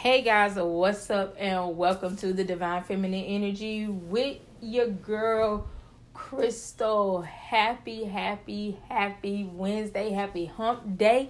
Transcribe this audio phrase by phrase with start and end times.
[0.00, 5.68] Hey guys, what's up, and welcome to the Divine Feminine Energy with your girl
[6.14, 7.20] Crystal.
[7.20, 11.28] Happy, happy, happy Wednesday, happy hump day.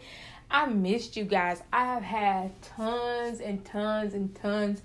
[0.48, 1.64] I missed you guys.
[1.72, 4.82] I have had tons and tons and tons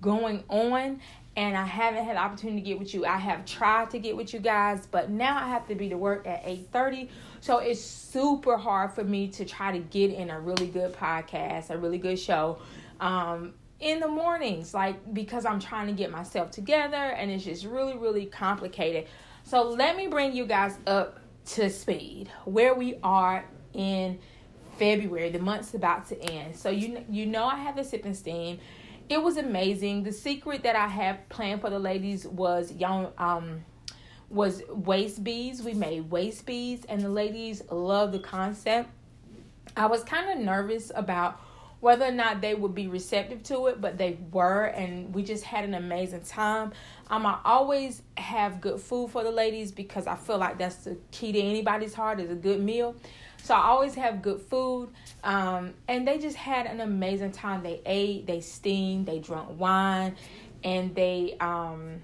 [0.00, 1.00] going on,
[1.34, 3.04] and I haven't had the opportunity to get with you.
[3.04, 5.98] I have tried to get with you guys, but now I have to be to
[5.98, 7.08] work at 8:30.
[7.40, 11.70] So it's super hard for me to try to get in a really good podcast,
[11.70, 12.58] a really good show
[13.04, 17.66] um, in the mornings, like because I'm trying to get myself together and it's just
[17.66, 19.06] really, really complicated.
[19.44, 23.44] So let me bring you guys up to speed where we are
[23.74, 24.18] in
[24.78, 25.28] February.
[25.28, 26.56] The month's about to end.
[26.56, 28.58] So you you know I have the sip and steam.
[29.10, 30.04] It was amazing.
[30.04, 33.66] The secret that I have planned for the ladies was young um
[34.30, 35.62] was waist beads.
[35.62, 38.88] We made waist beads and the ladies love the concept.
[39.76, 41.38] I was kind of nervous about
[41.84, 45.44] whether or not they would be receptive to it, but they were, and we just
[45.44, 46.72] had an amazing time.
[47.10, 50.96] Um, I always have good food for the ladies because I feel like that's the
[51.10, 52.96] key to anybody's heart is a good meal.
[53.42, 54.92] So I always have good food,
[55.24, 57.62] um, and they just had an amazing time.
[57.62, 60.16] They ate, they steamed, they drank wine,
[60.62, 62.00] and they um,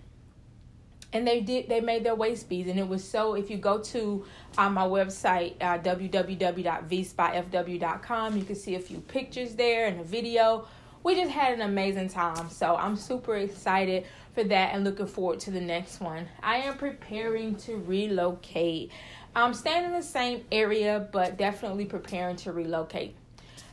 [1.13, 3.79] and they did they made their waist beads and it was so if you go
[3.79, 4.25] to
[4.59, 10.67] uh, my website uh, www.vspotfw.com you can see a few pictures there and a video.
[11.03, 12.51] We just had an amazing time.
[12.51, 16.29] So i'm super excited for that and looking forward to the next one.
[16.43, 18.93] I am preparing to relocate.
[19.35, 23.17] I'm staying in the same area but definitely preparing to relocate.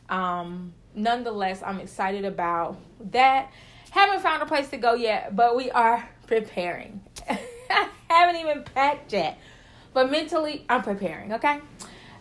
[0.10, 2.80] Um, nonetheless i'm excited about
[3.12, 3.52] that.
[3.92, 7.02] Haven't found a place to go yet but we are preparing.
[8.18, 9.38] Haven't even packed yet.
[9.94, 11.60] But mentally, I'm preparing, okay?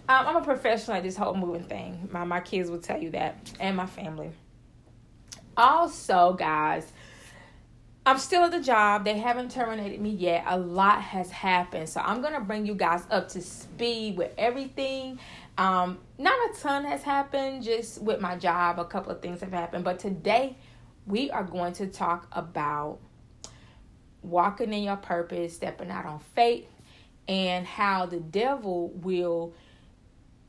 [0.08, 2.10] Um, I'm a professional at this whole moving thing.
[2.12, 4.30] My, my kids will tell you that, and my family.
[5.56, 6.92] Also, guys,
[8.04, 9.06] I'm still at the job.
[9.06, 10.44] They haven't terminated me yet.
[10.46, 11.88] A lot has happened.
[11.88, 15.18] So I'm going to bring you guys up to speed with everything.
[15.56, 19.52] Um, not a ton has happened, just with my job, a couple of things have
[19.52, 19.82] happened.
[19.82, 20.58] But today,
[21.06, 22.98] we are going to talk about
[24.26, 26.66] walking in your purpose, stepping out on faith,
[27.28, 29.54] and how the devil will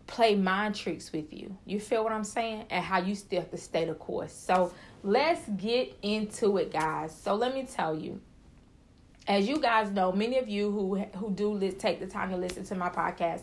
[0.08, 1.56] play mind tricks with you.
[1.66, 2.66] You feel what I'm saying?
[2.70, 4.34] And how you still have to stay the course.
[4.34, 4.74] So
[5.04, 7.16] let's get into it, guys.
[7.16, 8.22] So let me tell you.
[9.28, 12.64] As you guys know, many of you who who do take the time to listen
[12.66, 13.42] to my podcast,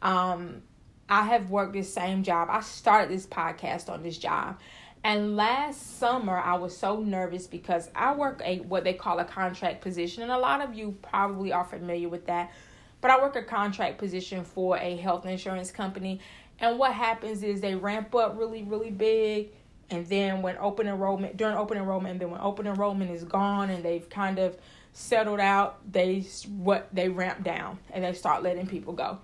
[0.00, 0.62] um,
[1.08, 2.48] I have worked this same job.
[2.50, 4.60] I started this podcast on this job.
[5.04, 9.24] And last summer, I was so nervous because I work a what they call a
[9.24, 12.52] contract position, and a lot of you probably are familiar with that.
[13.00, 16.20] But I work a contract position for a health insurance company,
[16.58, 19.50] and what happens is they ramp up really, really big,
[19.90, 23.70] and then when open enrollment during open enrollment, and then when open enrollment is gone
[23.70, 24.58] and they've kind of
[24.92, 26.26] settled out, they
[26.56, 29.18] what they ramp down and they start letting people go.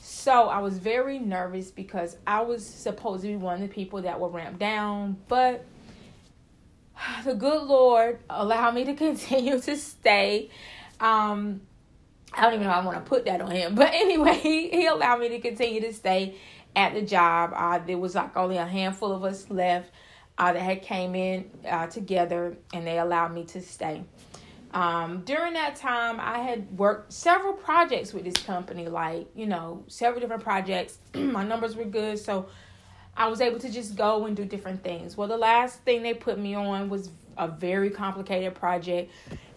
[0.00, 4.02] So I was very nervous because I was supposed to be one of the people
[4.02, 5.64] that would ramp down, but
[7.24, 10.50] the good Lord allowed me to continue to stay.
[11.00, 11.62] Um,
[12.32, 14.68] I don't even know how I want to put that on him, but anyway, he,
[14.68, 16.36] he allowed me to continue to stay
[16.76, 17.52] at the job.
[17.54, 19.90] Uh, there was like only a handful of us left
[20.36, 24.04] uh, that had came in uh, together, and they allowed me to stay.
[24.72, 29.84] Um, during that time, I had worked several projects with this company, like, you know,
[29.88, 30.98] several different projects.
[31.14, 32.48] My numbers were good, so
[33.16, 35.16] I was able to just go and do different things.
[35.16, 39.10] Well, the last thing they put me on was a very complicated project,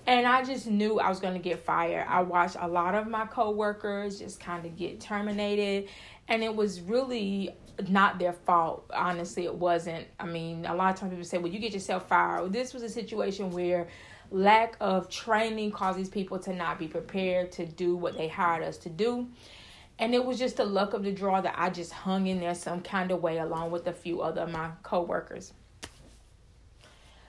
[0.08, 2.06] and I just knew I was going to get fired.
[2.08, 5.90] I watched a lot of my coworkers just kind of get terminated,
[6.30, 7.56] and it was really
[7.88, 8.90] not their fault.
[8.94, 10.08] Honestly, it wasn't.
[10.20, 12.54] I mean, a lot of times people say, well, you get yourself fired.
[12.54, 13.88] This was a situation where
[14.31, 18.78] lack of training causes people to not be prepared to do what they hired us
[18.78, 19.28] to do.
[20.00, 22.56] And it was just the luck of the draw that I just hung in there
[22.56, 25.53] some kind of way along with a few other of my coworkers.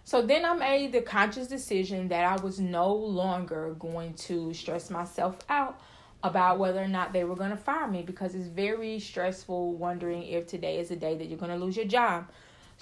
[0.04, 4.90] So then I made the conscious decision that I was no longer going to stress
[4.90, 5.80] myself out
[6.24, 10.22] about whether or not they were going to fire me because it's very stressful wondering
[10.22, 12.28] if today is the day that you're going to lose your job.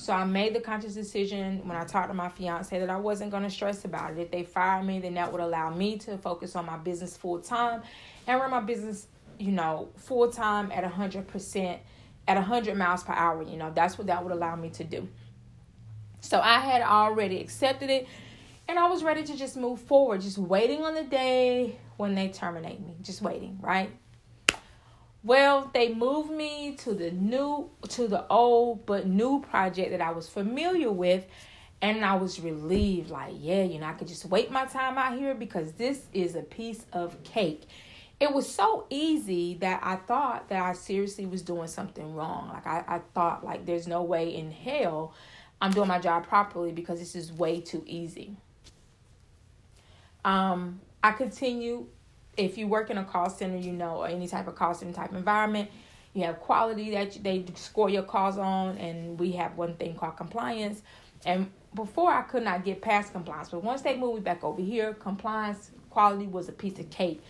[0.00, 3.30] So I made the conscious decision when I talked to my fiance that I wasn't
[3.30, 4.18] going to stress about it.
[4.18, 7.38] If they fired me, then that would allow me to focus on my business full
[7.38, 7.82] time
[8.26, 9.08] and run my business,
[9.38, 11.82] you know, full time at a hundred percent,
[12.26, 13.42] at a hundred miles per hour.
[13.42, 15.06] You know, that's what that would allow me to do.
[16.22, 18.08] So I had already accepted it,
[18.68, 22.28] and I was ready to just move forward, just waiting on the day when they
[22.28, 23.90] terminate me, just waiting, right?
[25.22, 30.12] Well, they moved me to the new to the old but new project that I
[30.12, 31.26] was familiar with
[31.82, 35.18] and I was relieved like, yeah, you know, I could just wait my time out
[35.18, 37.64] here because this is a piece of cake.
[38.18, 42.48] It was so easy that I thought that I seriously was doing something wrong.
[42.48, 45.14] Like I, I thought like there's no way in hell
[45.60, 48.36] I'm doing my job properly because this is way too easy.
[50.24, 51.86] Um, I continue
[52.36, 54.92] if you work in a call center, you know, or any type of call center
[54.92, 55.70] type environment,
[56.14, 60.16] you have quality that they score your calls on, and we have one thing called
[60.16, 60.82] compliance.
[61.24, 64.60] And before I could not get past compliance, but once they moved me back over
[64.60, 67.22] here, compliance quality was a piece of cake.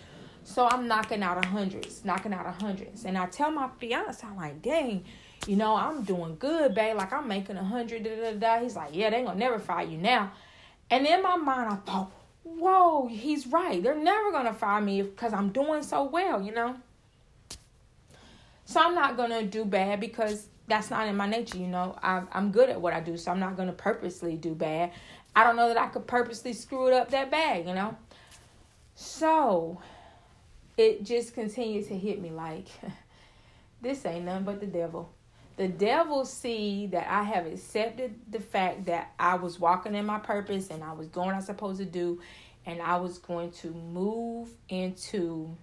[0.44, 4.62] So I'm knocking out hundreds, knocking out hundreds, and I tell my fiance, I'm like,
[4.62, 5.05] dang,
[5.46, 6.96] you know, I'm doing good, babe.
[6.96, 8.05] Like I'm making a hundred.
[8.05, 8.62] Da, da, da.
[8.62, 10.32] He's like, yeah, they gonna never fire you now.
[10.91, 12.12] And in my mind, I thought,
[12.43, 13.83] whoa, he's right.
[13.83, 16.77] They're never going to fire me because I'm doing so well, you know?
[18.65, 21.99] So I'm not going to do bad because that's not in my nature, you know?
[22.03, 24.93] I, I'm good at what I do, so I'm not going to purposely do bad.
[25.35, 27.97] I don't know that I could purposely screw it up that bad, you know?
[28.95, 29.81] So
[30.77, 32.67] it just continued to hit me like,
[33.83, 35.13] this ain't nothing but the devil.
[35.61, 40.19] The devil see that I have accepted the fact that I was walking in my
[40.19, 42.19] purpose and I was doing what I was supposed to do,
[42.65, 45.55] and I was going to move into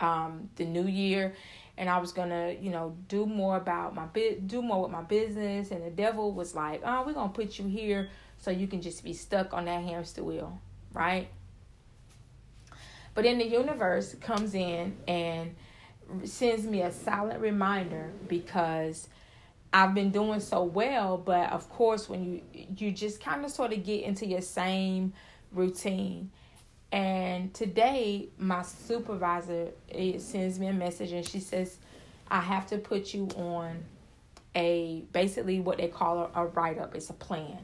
[0.00, 1.34] um, the new year,
[1.78, 5.00] and I was gonna, you know, do more about my bit, do more with my
[5.00, 5.70] business.
[5.70, 9.02] And the devil was like, "Oh, we're gonna put you here so you can just
[9.02, 10.60] be stuck on that hamster wheel,
[10.92, 11.28] right?"
[13.14, 15.54] But then the universe comes in and
[16.24, 19.08] sends me a silent reminder because
[19.72, 22.42] I've been doing so well, but of course when you
[22.76, 25.12] you just kind of sort of get into your same
[25.52, 26.30] routine.
[26.92, 31.78] And today my supervisor it sends me a message and she says
[32.28, 33.84] I have to put you on
[34.54, 36.94] a basically what they call a, a write up.
[36.94, 37.58] It's a plan.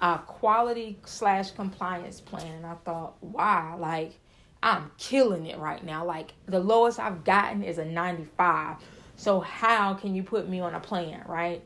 [0.00, 2.52] A quality slash compliance plan.
[2.52, 4.18] And I thought, wow, like
[4.62, 6.04] I'm killing it right now.
[6.04, 8.76] Like the lowest I've gotten is a 95.
[9.16, 11.62] So how can you put me on a plan, right?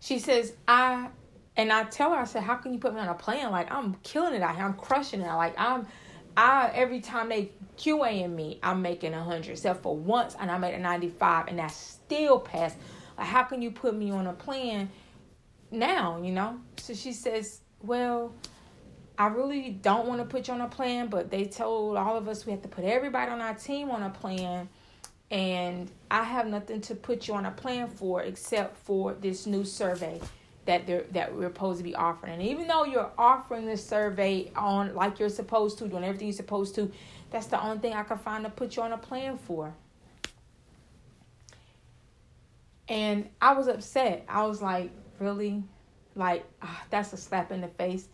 [0.00, 1.08] She says, I
[1.56, 3.50] and I tell her, I said, How can you put me on a plan?
[3.50, 4.64] Like I'm killing it out here.
[4.64, 5.26] I'm crushing it.
[5.26, 5.86] Like I'm
[6.36, 9.52] I every time they QAing me, I'm making a hundred.
[9.52, 12.76] Except for once and I made a 95 and that still passed.
[13.18, 14.90] Like how can you put me on a plan
[15.70, 16.60] now, you know?
[16.78, 18.32] So she says, Well,
[19.20, 22.26] I really don't want to put you on a plan, but they told all of
[22.26, 24.66] us we have to put everybody on our team on a plan.
[25.30, 29.62] And I have nothing to put you on a plan for except for this new
[29.66, 30.22] survey
[30.64, 32.32] that they're that we're supposed to be offering.
[32.32, 36.36] And even though you're offering this survey on like you're supposed to, doing everything you're
[36.36, 36.90] supposed to,
[37.30, 39.74] that's the only thing I can find to put you on a plan for.
[42.88, 44.24] And I was upset.
[44.30, 45.62] I was like, really?
[46.16, 48.08] Like, oh, that's a slap in the face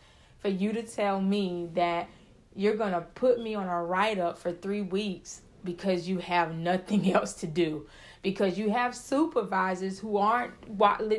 [0.47, 2.09] for you to tell me that
[2.55, 6.55] you're going to put me on a write up for three weeks because you have
[6.55, 7.85] nothing else to do.
[8.23, 10.53] Because you have supervisors who aren't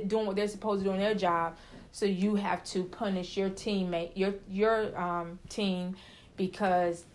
[0.08, 1.58] doing what they're supposed to do in their job.
[1.92, 5.98] So you have to punish your teammate, your your um, team,
[6.38, 7.06] because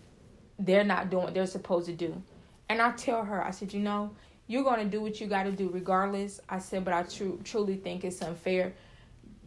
[0.59, 2.23] they're not doing what they're supposed to do.
[2.69, 4.11] And I tell her, I said, you know,
[4.47, 6.41] you're to do what you got to do regardless.
[6.49, 8.75] I said, but I tr- truly think it's unfair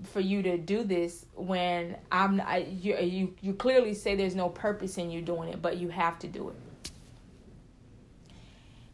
[0.04, 4.50] for you to do this when I'm I, you, you you clearly say there's no
[4.50, 6.56] purpose in you doing it, but you have to do it.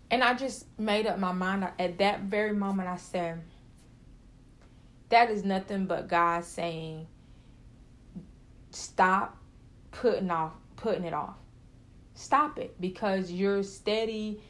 [0.10, 2.89] And I just made up my mind at that very moment.
[2.89, 3.41] I said,
[5.10, 7.08] that is nothing but God saying,
[8.72, 9.38] stop
[9.91, 11.36] putting off putting it off.
[12.15, 14.41] Stop it because you're steady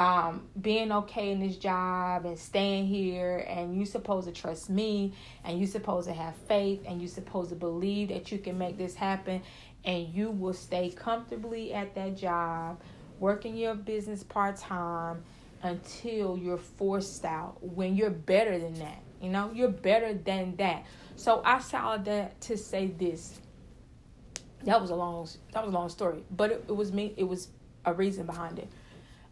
[0.00, 5.12] um, being okay in this job and staying here and you supposed to trust me
[5.44, 8.78] and you supposed to have faith and you supposed to believe that you can make
[8.78, 9.42] this happen
[9.84, 12.80] and you will stay comfortably at that job
[13.18, 15.22] working your business part-time
[15.62, 19.50] until you're forced out when you're better than that you know?
[19.54, 20.86] You're better than that.
[21.16, 23.38] So i saw that to say this.
[24.64, 27.24] That was a long that was a long story but it, it was me it
[27.24, 27.48] was
[27.84, 28.68] a reason behind it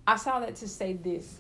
[0.09, 1.37] I saw that to say this.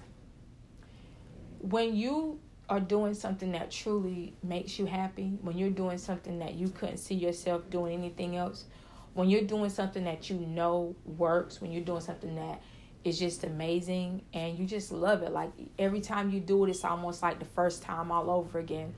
[1.60, 6.52] When you are doing something that truly makes you happy, when you're doing something that
[6.52, 8.66] you couldn't see yourself doing anything else,
[9.14, 12.60] when you're doing something that you know works, when you're doing something that
[13.04, 16.84] is just amazing and you just love it, like every time you do it, it's
[16.84, 18.92] almost like the first time all over again.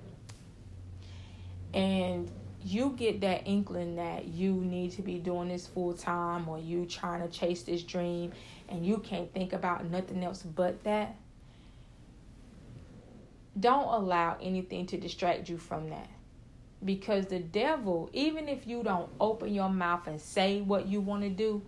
[1.73, 2.29] And
[2.65, 6.87] you get that inkling that you need to be doing this full time or you
[6.87, 8.33] trying to chase this dream
[8.71, 11.17] and you can't think about nothing else but that,
[13.59, 16.09] don't allow anything to distract you from that.
[16.83, 21.23] Because the devil, even if you don't open your mouth and say what you want
[21.23, 21.63] to do,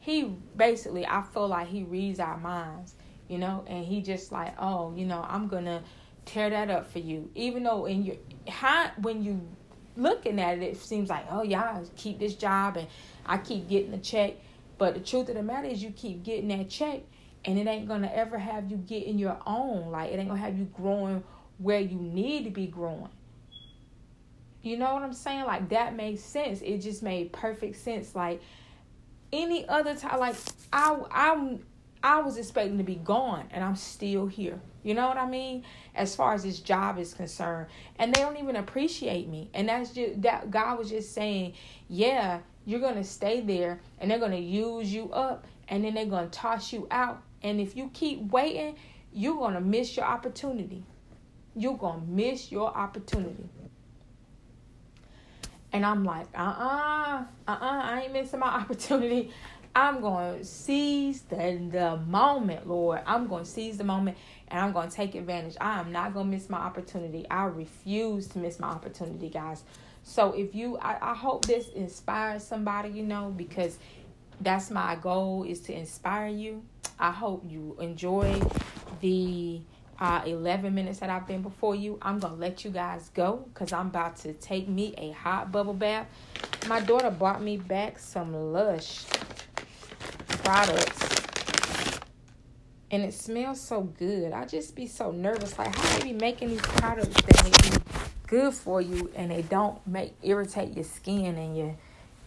[0.00, 0.24] he
[0.56, 2.94] basically, I feel like he reads our minds,
[3.28, 5.82] you know, and he just like, oh, you know, I'm going to
[6.26, 7.30] tear that up for you.
[7.34, 8.16] Even though in your,
[8.48, 9.40] how, when you
[9.96, 12.88] looking at it, it seems like, oh, y'all keep this job and
[13.24, 14.34] I keep getting the check.
[14.80, 17.00] But the truth of the matter is, you keep getting that check,
[17.44, 19.90] and it ain't gonna ever have you getting your own.
[19.90, 21.22] Like it ain't gonna have you growing
[21.58, 23.10] where you need to be growing.
[24.62, 25.44] You know what I'm saying?
[25.44, 26.62] Like that makes sense.
[26.62, 28.14] It just made perfect sense.
[28.14, 28.40] Like
[29.34, 30.36] any other time, like
[30.72, 31.62] I I'm
[32.02, 34.58] I was expecting to be gone, and I'm still here.
[34.82, 35.64] You know what I mean?
[35.94, 37.66] As far as this job is concerned,
[37.98, 39.50] and they don't even appreciate me.
[39.52, 41.52] And that's just that God was just saying,
[41.86, 46.28] yeah, you're gonna stay there, and they're gonna use you up, and then they're gonna
[46.28, 47.22] toss you out.
[47.42, 48.76] And if you keep waiting,
[49.12, 50.84] you're gonna miss your opportunity.
[51.56, 53.48] You're gonna miss your opportunity.
[55.72, 59.30] And I'm like, uh uh-uh, uh, uh I ain't missing my opportunity.
[59.74, 61.36] I'm going to seize the,
[61.70, 63.02] the moment, Lord.
[63.06, 65.56] I'm going to seize the moment and I'm going to take advantage.
[65.60, 67.24] I am not going to miss my opportunity.
[67.30, 69.62] I refuse to miss my opportunity, guys.
[70.02, 73.78] So if you, I, I hope this inspires somebody, you know, because
[74.40, 76.62] that's my goal is to inspire you.
[76.98, 78.40] I hope you enjoy
[79.00, 79.60] the
[79.98, 81.98] uh, 11 minutes that I've been before you.
[82.02, 85.52] I'm going to let you guys go because I'm about to take me a hot
[85.52, 86.06] bubble bath.
[86.68, 89.04] My daughter bought me back some Lush
[90.42, 91.20] products.
[92.90, 94.32] And it smells so good.
[94.32, 95.56] I just be so nervous.
[95.58, 97.79] Like, how they be making these products that may be
[98.30, 101.74] good for you and they don't make irritate your skin and your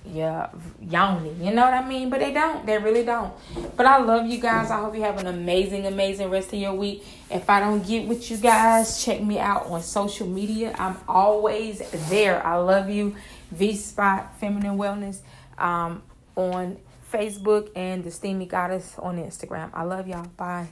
[0.06, 0.50] your
[0.82, 1.34] yoni.
[1.40, 2.10] You know what I mean?
[2.10, 2.66] But they don't.
[2.66, 3.34] They really don't.
[3.78, 4.70] But I love you guys.
[4.70, 7.06] I hope you have an amazing, amazing rest of your week.
[7.32, 10.76] If I don't get with you guys, check me out on social media.
[10.78, 11.80] I'm always
[12.10, 12.46] there.
[12.46, 13.16] I love you.
[13.52, 15.20] V Spot Feminine Wellness
[15.58, 16.04] um,
[16.36, 16.78] on
[17.12, 19.70] Facebook and the Steamy Goddess on Instagram.
[19.74, 20.28] I love y'all.
[20.36, 20.68] Bye.